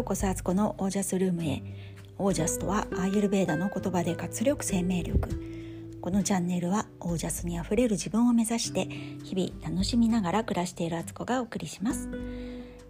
[0.00, 1.62] ようこそアツコのオージャスルームへ。
[2.16, 5.28] オージャスとはアーユルベーダの言葉で活力生命力。
[6.00, 8.86] このチャンネルはオージャスにあふれる自分を目指して
[9.22, 12.08] 日々楽しみながら暮らしているアツコがお送りします。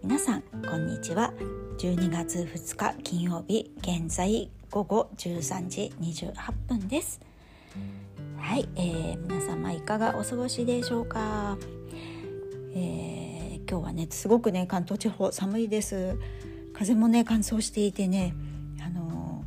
[0.01, 1.33] 皆さんこんにちは。
[1.79, 6.33] 12月2日金曜日現在午後13時28
[6.69, 7.19] 分です。
[8.37, 11.57] はい、えー、皆様いかがお過ごしでしょうか、
[12.73, 16.15] えー、今日はねすごくね関東地方寒いです。
[16.81, 18.33] 風もね乾燥していてね
[18.83, 19.45] あの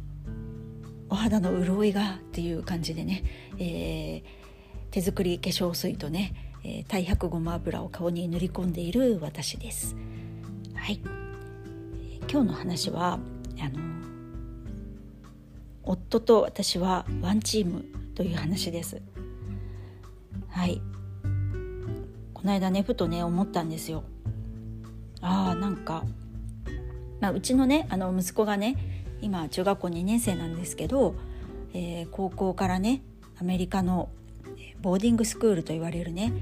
[1.09, 3.25] お肌の潤いがっていう感じでね、
[3.59, 9.97] えー、手作り化粧水とね、えー、太白ごま油を顔に塗り込んでいる私です。
[10.75, 11.01] はい。
[12.31, 13.19] 今日の話は
[13.61, 13.81] あの
[15.83, 19.03] 夫と私はワンチームという話です。
[20.51, 20.81] はい。
[22.33, 24.05] この間ねふとね思ったんですよ。
[25.21, 26.05] あーなんか、
[27.21, 28.77] まあ、うちのねあの息子がね
[29.21, 31.15] 今中学校2年生なんですけど、
[31.73, 33.03] えー、高校からね
[33.41, 34.09] アメリカの
[34.81, 36.33] ボーディングスクールと言われるね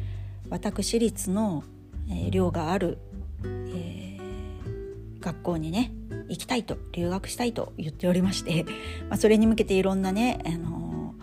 [0.51, 1.64] 私立の、
[2.11, 2.98] え、寮がある、
[3.45, 5.92] えー、学校にね
[6.29, 8.64] 行きたいと留学したいと言っておりまして、
[9.09, 11.14] まあ、それに向けていろんなね、あの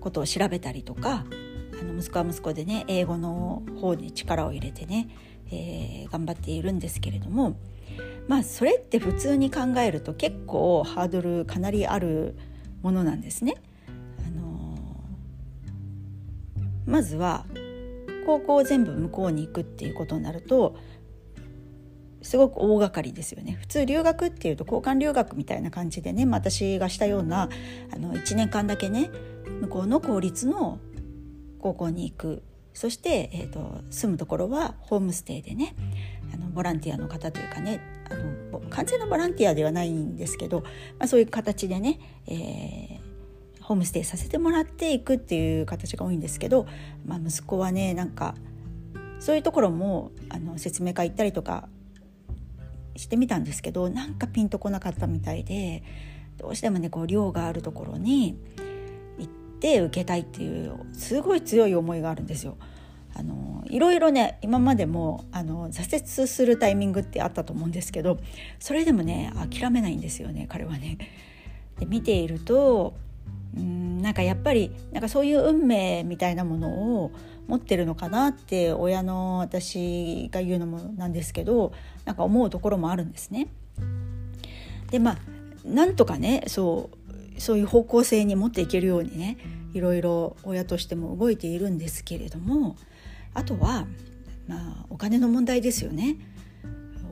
[0.00, 1.24] ことを調べたりとか
[1.80, 5.08] あの息子は息子でね英語の方に力を入れてね、
[5.50, 7.56] えー、頑張っているんですけれども
[8.28, 12.36] まあそれって普通に考えると結構ハードルかなりある
[12.82, 13.54] ものなんですね。
[14.26, 17.46] あのー、まずは
[18.26, 20.76] 高校全部向こうに行くっていうことになると
[22.22, 27.48] すごく大掛かりですよね普通留学っていうと交換留学みたいな感じでね、まあ、私がしたような
[27.92, 29.10] あの1年間だけね
[29.60, 30.80] 向こうの公立の
[31.60, 32.42] 高校に行く
[32.74, 35.74] そして、えーと、住むところはホームステイでね
[36.32, 40.68] あのボランティアの方というかねあの完全なボランティアではないんですけど、ま
[41.00, 46.66] あ、そういう形でね、えー、ホームステイさせてもらっていくっていう形が多いんですけど、
[47.04, 48.34] まあ、息子はねなんか
[49.18, 51.68] そういうところもあの説明会行ったりとか
[52.96, 55.82] してみたんですけどなんかピンとこなかったみたいで
[56.38, 58.38] どうしてもねこう寮があるところに
[59.18, 62.56] 行って受けたいっていうすごい強い思いがあるんですよ。
[63.18, 68.18] あのいろいろね今までもあの挫折するタイミングってあったと思うんですけど
[68.58, 70.98] それでもね諦めないんですよね彼はね。
[71.78, 72.94] で見ていると
[73.56, 77.10] うんなんかやっぱりなんかそういう運命みたいなものを
[77.48, 81.72] 持ってるのかなって親の私が言うのもなんですけど
[82.04, 83.48] なんか思うところもあるんですね。
[84.90, 85.18] でまあ
[85.64, 86.90] なんとかねそ
[87.36, 89.38] うそういう方向性に持っていけるようにね
[89.72, 92.76] いろいろ親としても動いているんですけれども
[93.36, 93.86] あとは、
[94.48, 96.16] まあ、お金の問題ですよね。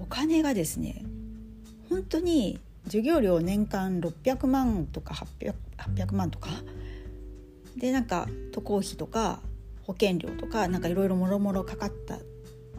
[0.01, 1.05] お金がですね
[1.89, 6.51] 本当に授業料年間600万とか 800, 800万とか
[7.77, 9.41] でなんか渡航費とか
[9.83, 12.19] 保険料とかなんかいろいろもろもろかかった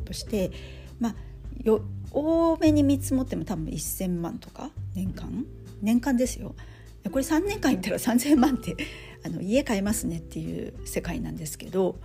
[0.06, 0.52] として
[1.00, 1.16] まあ
[1.64, 5.46] よ多めに見積もっても多分1,000万とか年間？
[5.82, 6.56] 年間ですよ
[7.12, 8.76] これ3年間いったら3,000万って
[9.26, 11.98] あの家買えますねっていう世界なんですけど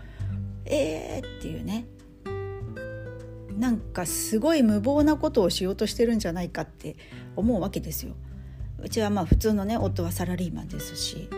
[0.71, 1.87] えーっていうね。
[3.59, 6.97] なんかすごい無謀なことをしようとしてるんじゃないかって
[7.37, 8.15] 思うわけですよ。
[8.83, 11.29] うちはまあ普通のね夫はサラリーマンですし。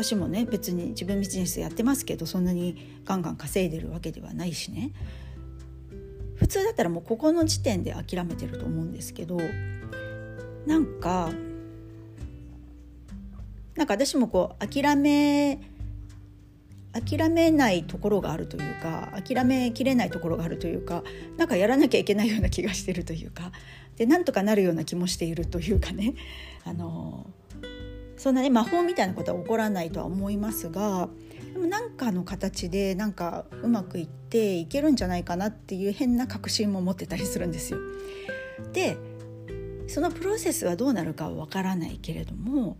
[0.00, 4.92] 私もね別に自分ビジネスやってますけどそんなにガンガン稼いでるわけではないしね。
[6.36, 9.38] 普通だったらもうここの時点で諦めてると思うんですけど
[10.66, 11.30] なんか
[13.76, 15.60] なんか私もこう諦め
[16.92, 21.04] 諦めないところがあるというか諦めきれないところがあるというか
[21.36, 23.52] なんかやらなきゃいけないような気がしてるというか
[23.96, 26.14] でなんとかなるような気もしているというかね
[26.64, 27.30] あの
[28.16, 31.08] そんなね魔法みたいなことは起こらないとは思いますが
[31.52, 37.78] でも何かの形でなんかうまくいっていけるんじゃないかなっていう変な確信も持ってたりするんですよ。
[38.72, 38.96] で
[39.86, 42.76] そのプロセスはどうなるかはわからないけれども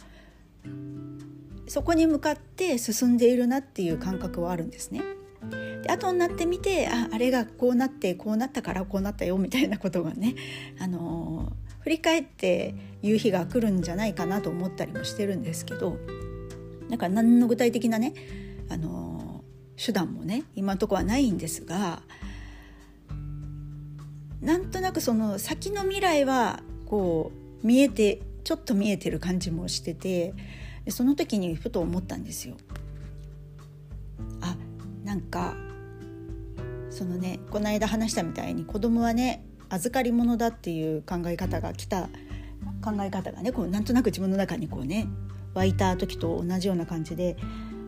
[1.71, 5.03] そこに向かって進んでいるなっていう感覚はあるんですね。
[5.85, 10.35] で後になってみてああれがこうなってこうなったからこうなったよみたいなことがね、
[10.81, 15.97] あのー、振り返って言う日が来るんじゃないかなと思ったりもしてるんですけど
[16.89, 18.15] なんか何の具体的なね、
[18.69, 22.03] あのー、手段もね今のとこはないんですが
[24.41, 27.31] なんとなくその先の未来はこ
[27.63, 30.35] う見えてちょっと見えてる感じもしてて
[30.85, 32.57] でその時にふと思ったんですよ。
[34.41, 34.57] あ
[35.05, 35.55] なんか
[36.91, 42.09] そのねこの間話したみたいに子供はね預かり物だっていう考え方が来た
[42.83, 45.07] 考え方がねこうなんとなく自分の中にこうね
[45.55, 47.37] 湧いた時と同じような感じで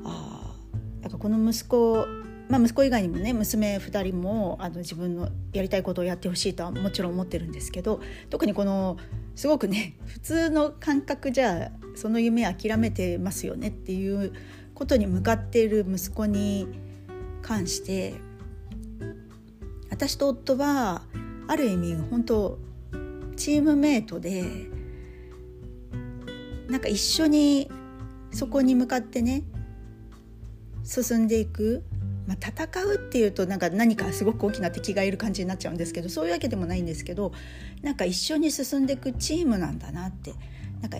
[0.04, 0.54] あ
[1.00, 2.06] なんかこの息子
[2.52, 8.98] まあ、息子以外にもね娘2人もあの自分のやりたいことをやってほしいとはもちろん思ってるんですけど特にこの
[9.34, 14.34] すごくね 普通の感覚じゃその夢諦めてますよねっていう
[14.74, 16.68] ことに向かっている息子に
[17.40, 18.16] 関して
[19.88, 21.06] 私と夫は
[21.48, 22.58] ある意味本当
[23.34, 24.44] チームメイトで
[26.68, 27.70] なんか一緒に
[28.30, 29.42] そこに向かってね
[30.84, 31.84] 進んでいく、
[32.26, 37.32] まあ、戦うっていうとなんか何かすごく大きな敵がいる感じになっちゃうんですけどそういうわけでもないんですけど
[37.82, 40.34] なんか一緒に進んでいくチームなんだなって。
[40.82, 40.98] なんか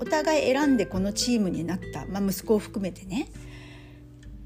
[0.00, 3.28] お互い選んでこのチームになった、まあ、息子を含めてね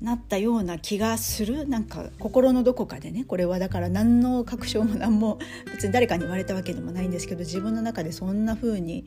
[0.00, 1.66] なったような気がする。
[1.66, 5.38] なんか心のどこかでねこれはだから何の確証も何も
[5.72, 9.06] 別に誰かに言われたわけでもないんですけど自分の中でそんな風に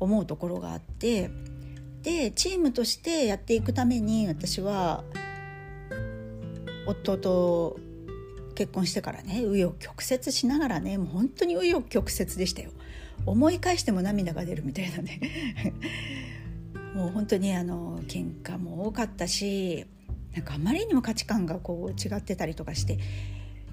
[0.00, 1.30] 思うところがあって
[2.06, 5.02] でチームとしてやっていくために私は
[6.86, 7.80] 夫と
[8.54, 12.70] 結婚してからね紆余曲折しながらねもう本当に紆余曲折でしたよ。
[13.26, 15.20] 思い返しても涙が出るみたいなね。
[16.94, 19.84] もう本当にあの喧嘩も多かったし
[20.32, 22.98] なんかあまりにも価値観がこう違ってたりとかして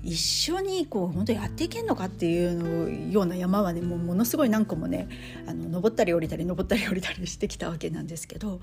[0.04, 5.08] 一緒にこう本当やっていけんのかっていうような山はねもうものすごい何個もね
[5.48, 8.60] あの登ったり降りたり登ったり降りたりしてきたわけなんですけど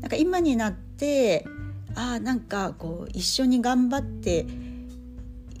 [0.00, 1.46] なんか今になって
[1.94, 4.46] ああなんかこう一緒に頑張って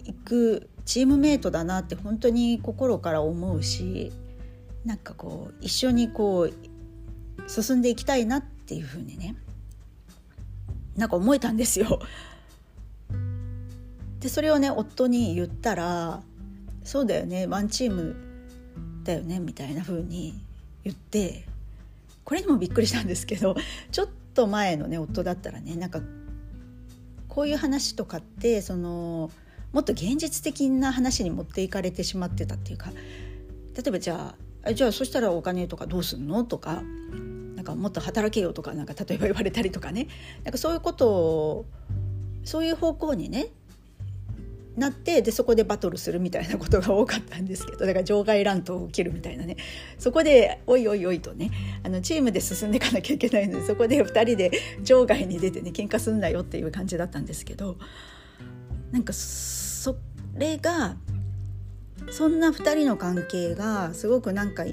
[0.04, 4.10] いくチームメイトだなって本当に心から思うし
[4.86, 9.36] なんかこう一緒にこう進んでいきたいなっていうふうにね
[10.96, 12.00] なんか思えたんですよ。
[14.20, 16.22] でそれをね夫に言ったら
[16.84, 18.16] 「そうだよねワンチーム
[19.04, 20.44] だよね」みたいな風に
[20.84, 21.44] 言って
[22.24, 23.56] これにもびっくりしたんですけど
[23.92, 26.00] ちょっと前のね夫だったらねなんか
[27.28, 29.30] こういう話とかってその
[29.72, 32.90] もっと現実的な話に持っていかれてしまってたっていうか
[33.74, 34.34] 例えばじゃ
[34.64, 36.82] あじゃあそしたらお金とかどうすんのとか
[37.54, 40.08] なんかもっと働けよとかなんか例えば言われたりとかね。
[40.44, 41.66] なんかそういうことを
[42.44, 43.48] そういう方向にね
[44.78, 49.56] なってでそこでバトルするみたいなことが多かったんですけどだから場外乱闘を受けるみたいなね。
[49.98, 51.50] そこでおいおいおいとね
[51.82, 54.50] あのチームで進んでいかなきゃいけないのでそこで2人で
[54.82, 57.76] 場外に出てね喧嘩すんなよっていう感じだったんですけど
[58.92, 59.96] なんかそ
[60.34, 60.96] れが
[62.10, 64.64] そんな2人の関係がすごくなんか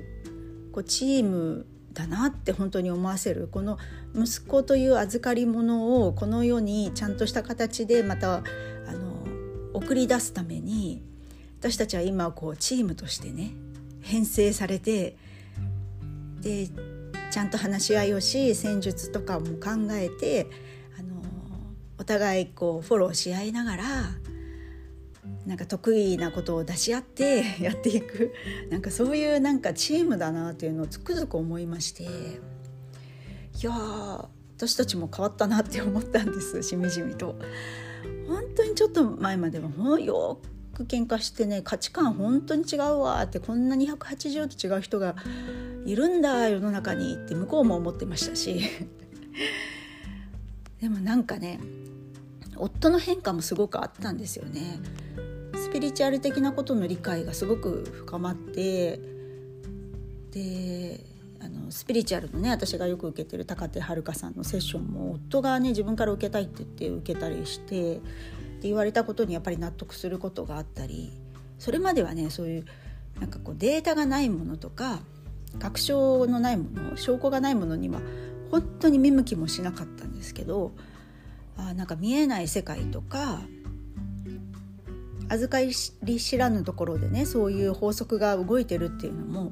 [0.72, 3.78] こうチームだなって本当に思わせるこの
[4.14, 8.44] 息子という預かり物をこの世にちゃんとした形でまた
[9.76, 11.04] 送り出すために
[11.60, 13.52] 私たちは今こうチームとしてね
[14.02, 15.18] 編成されて
[16.40, 16.70] で
[17.32, 20.48] ちゃんと話し合いをし戦術とかも考えて
[20.98, 21.22] あの
[21.98, 23.84] お互いこうフォローし合いながら
[25.46, 28.32] なんか得意なことを出し合って やっていく
[28.70, 32.08] なんかそういうなんかチームだなっていうのをつくづく思いましてい
[33.62, 33.72] や
[34.58, 37.36] 私たちも変わったなって思ったんですしみじみと。
[38.28, 40.40] 本当にちょっと前まではもうよ
[40.74, 45.16] く喧嘩してね価値観本当に違うわってこんな280度違う人が
[45.86, 48.62] いるんだ世の中にって向こうも思ってましたし
[50.82, 51.60] でもなんかね
[52.58, 54.80] 夫の変化もすごくあったんですよね。
[55.56, 59.00] スピリチュアル的なことの理解がすごく深まって
[60.32, 61.15] で
[61.46, 68.02] あのスピリチュアルのね私がよく受けてる高手遥さんのセッションも夫がね自分から受けたいって言って受けたりしてで
[68.64, 71.14] 言われたことにやっぱり納得することがあったり
[71.60, 72.66] それまではねそういう
[73.20, 75.00] なんかこうデータがないものとか
[75.60, 78.02] 確証のないもの証拠がないものには
[78.52, 80.72] 本当に見向きもしなかったんですけど
[81.58, 83.42] あなんか見えない世界とか
[85.30, 89.52] 預かり知らぬところでねそういう法則が動いてるっていうのも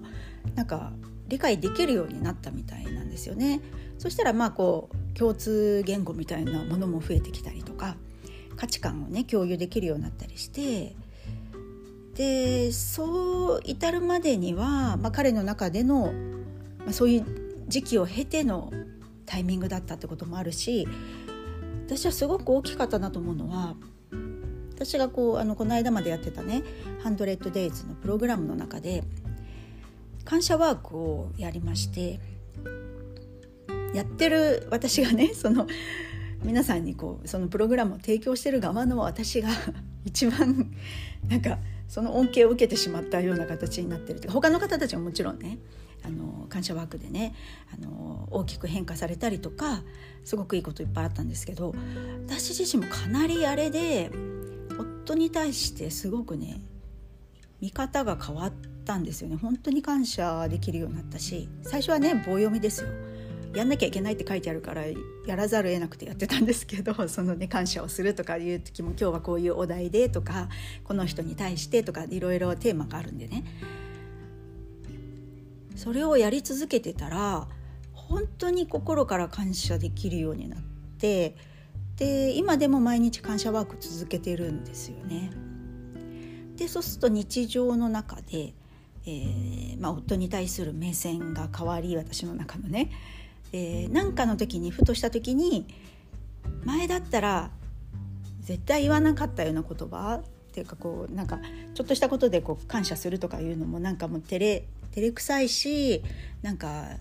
[0.56, 0.92] なんか
[1.34, 3.60] 理解できるようになったみたいなんですよね。
[3.98, 7.96] そしたらまあこう共通言語みたいなものも増えてきたりとか
[8.56, 10.96] 価値観をね共有できるようになったりして
[12.14, 16.14] でそう至るまでには、まあ、彼の中での、
[16.80, 17.26] まあ、そういう
[17.68, 18.72] 時期を経ての
[19.26, 20.88] タイミングだったってこともあるし
[21.88, 23.76] 私はすごく大きかったなと思うのは
[24.76, 26.64] 私がこうあのこの間までやってたね
[27.04, 29.04] 「100days」のプログラムの中で
[30.26, 32.20] 感謝ワークをやりまして
[33.94, 35.68] やってる私がね その
[36.44, 39.50] 皆さんにこうそのプログラムを提供してる側の私が
[40.04, 40.72] 一番
[41.30, 45.60] なんかその恩恵を受けてしまったような形になってるというか他の方たちももちろんね
[46.04, 47.34] あの感謝ワークでね
[47.74, 49.84] あの大きく変化されたりとか
[50.26, 51.74] すごくいいこといっぱいあったんですけど
[52.28, 54.12] 私自身もかなりあれで
[54.78, 56.62] 夫に対してすごくね
[57.62, 59.38] 見方が変わってたんですよね。
[59.38, 62.90] 本当に感謝できるようになったし最初はね棒読みですよ。
[63.56, 70.50] やんなきゃいけないって書いてあるからやらざるを得なくてやってたんですけど そのね感謝をするとかいう時も今日はこういうお題でとか
[70.84, 73.44] この人に対してとかいろいろテーマがあるんでね。
[75.76, 77.48] それをやり続けてたら
[77.94, 80.62] 本当に心から感謝できるようになっ
[80.98, 81.36] て
[81.98, 85.32] で今でも毎日感謝ワーク続けてるんですよね。
[86.56, 88.54] でそうすると日常の中で、
[89.06, 92.90] えーまあ、夫に対する目線が変わり私の中のね。
[93.52, 95.68] えー、かの時にふとした時に
[96.66, 97.52] 前だったら
[98.42, 101.40] 絶対言わなかったような言葉っていうかこうなんか
[101.74, 106.04] ちょっとしたことでこう感謝するとかいうのもなんかもう照れ照れくさいし
[106.42, 106.98] なんか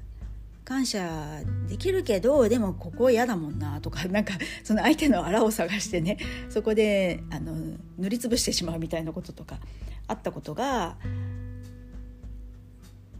[0.64, 6.18] 感謝できるけどでもここ嫌だもんなとか なんかその相手のあらを探してね
[6.48, 7.52] そこであの
[7.98, 9.58] 塗りつぶしてしまうみたいなこととか
[10.06, 10.96] あったことが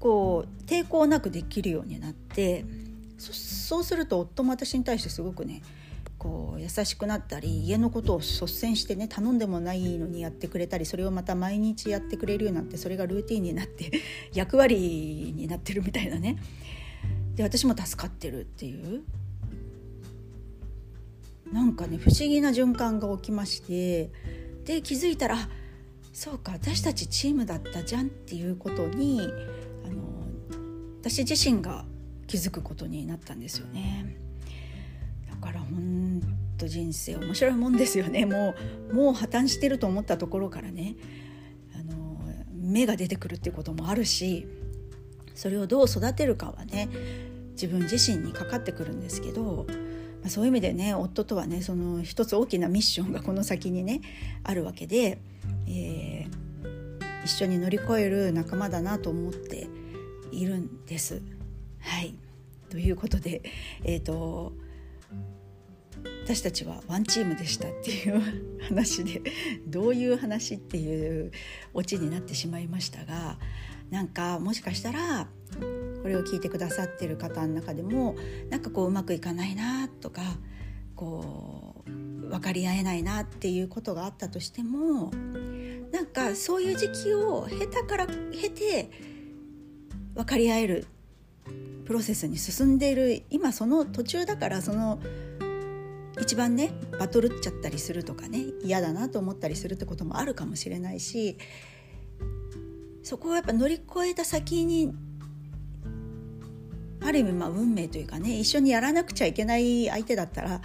[0.03, 2.65] こう抵抗なくできるようになって
[3.19, 5.63] そうすると夫も私に対してすごくね
[6.19, 13.93] こう優しくなったり家のことを率先してね頼んでもないのにやってくれたりそれをまた毎日やってくれるようになってそれがルーティンになって
[14.35, 16.37] 役割になってるみたいなね。
[17.37, 19.03] で私も助かってるっていう。
[21.53, 24.11] なんかね不思議な循環が起きまして
[24.65, 25.49] で気づいたら
[26.13, 29.21] そうか私たちチームだったじゃんっていうことに
[31.03, 31.85] 私自身が
[32.29, 34.17] 気づくことになったんですよね。
[35.29, 36.23] だから本
[36.57, 38.25] 当人生面白いもんですよね。
[38.27, 38.55] も
[38.93, 40.95] うもう破綻してると思ったところからね。
[41.75, 42.21] あの
[42.55, 44.47] 芽が出てくるっていうこともあるし
[45.35, 46.89] それをどう育てるかはね
[47.53, 49.67] 自分自身にかかってくるんですけど、
[50.21, 54.03] まあ、そういう意味でね夫とはねその一つ大きなミッションがこの先にね
[54.45, 55.19] あるわけで、
[55.67, 59.67] えー、一緒に乗り越える仲間だなと思って
[60.33, 61.23] いるんです。
[61.81, 62.15] はい
[62.71, 63.43] ということで
[63.85, 64.53] えっ、ー、と
[66.25, 68.23] 私たちはワンチームでしたっていう
[68.69, 69.23] 話で
[69.67, 71.33] どういう話っていう
[71.75, 73.39] オチになってしまいましたが
[73.91, 75.27] なんかもしかしたら
[76.03, 78.17] これを聞いてくださってる方の中でも
[78.51, 80.23] なんかこううまくいかないなとか
[80.97, 81.91] こう
[82.29, 85.11] 分かり合えないなっていうことがあったとしても
[85.93, 89.12] なんかそういう時期を経たから経て
[90.15, 90.87] 分かり合える
[91.85, 95.01] プロセスに進んでいる今その途中だからその
[96.21, 101.37] 一番ねバトルっちゃったりするとかね嫌だなと思ったりするってこともあるかもしれないし
[103.03, 104.95] そこをやっぱ乗り越えた先に
[107.05, 110.61] ある意味まあ運命というかね一緒にやらなくちゃいけない相手だったら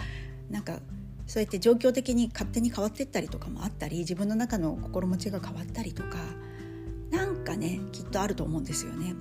[0.50, 0.78] なんか
[1.26, 6.18] そうやって状況的に勝手に変わってったりとかもあったり自分の中の心持ちが変わったりとか
[7.10, 9.14] なんかねきっとあると思うんですよね。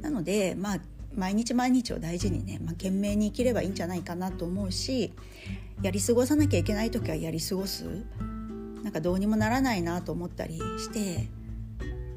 [0.00, 0.78] なのでまあ
[1.14, 5.12] 毎日毎日を大事にね、まあ、懸命に生きればいいんじゃないかなと思うし
[5.82, 7.84] やり過ごさなきゃいけない時はやり過ごす
[8.82, 11.28] なんかどうにもならないなと思ったりして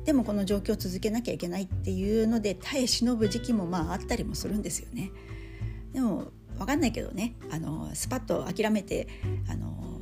[0.06, 5.12] でもこの状況を続けなきゃいけないっていうので耐え忍ぶ時期もまああったりもするんですよね。
[5.94, 9.08] でも分かんないけどねあのスパッと諦めて
[9.50, 10.02] あの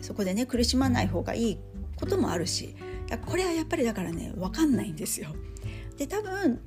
[0.00, 1.58] そこでね苦しまない方がいい
[1.96, 2.74] こともあるし
[3.26, 5.28] これはやっぱりだからね分かんないんですよ。
[5.96, 6.60] で多分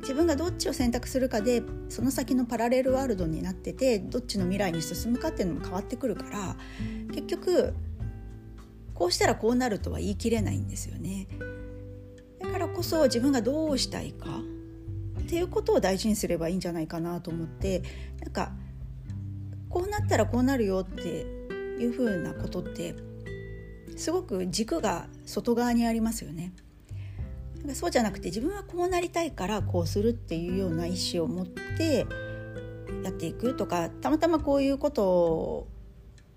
[0.00, 6.56] 自分がどっちを選択するかでその先のパラレルワールドになっててどっちの未来に進むかっていうのも変わってくるから
[7.12, 7.74] 結局
[8.94, 11.28] こうしたらこうなるとは言い切れないんですよね。
[12.40, 14.40] だからこそ自分がどうしたいか
[15.20, 17.82] っていうことを大事にすればいいんじゃないかなと思って
[18.20, 18.52] なんか
[19.68, 21.26] こうなったらこうなるよって
[21.78, 22.96] いうふうなことって
[23.96, 26.52] すごく軸が外側にありますよね。
[27.74, 32.06] そうじゃなくて自分はこうなりたいからこうするっていうような意思を持って
[33.02, 35.66] やっていくとかたまたまこういうこと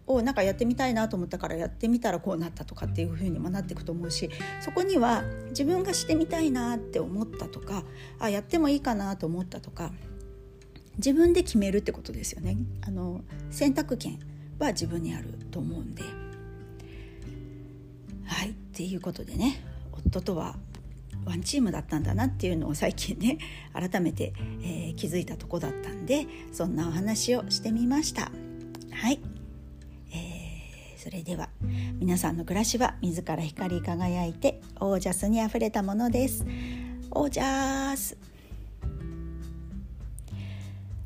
[0.08, 7.84] をなんかやってみたいなと思ったからやってみたらこうなったとかっていうふうにもなっていくと思うしそこには自分がしてみたいなって思ったとか
[8.20, 9.92] あやってもいいかなと思ったとか
[10.98, 12.58] 自分で決めるってことですよね。
[12.82, 14.20] あの選択権
[14.60, 16.04] は自分にあると思うんで。
[18.26, 19.62] はいっていうことでね
[19.92, 20.58] 夫とは
[21.26, 23.38] ワンチームだったんだなっていうのを最近ね
[23.74, 28.32] 改めて、えー、気づいたとこだったんでそんなお話をしてみました。
[28.92, 29.20] はい、
[30.12, 31.50] えー、それでは
[32.00, 36.46] 皆さんの暮らしは自ら光り輝いてオージャスにあふれたものです。
[37.12, 38.18] オージャス。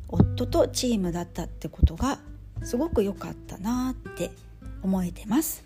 [0.08, 2.20] 夫とチームだったってことが
[2.64, 4.32] すごく良かったなって
[4.82, 5.65] 思えてます。